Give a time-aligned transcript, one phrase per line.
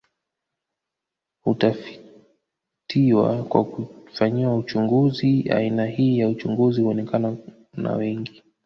[1.43, 7.37] Hutafitiwa kwa kufanyiwa uchunguzi aina hii ya uchunguzi huonekana
[7.73, 8.43] na wengi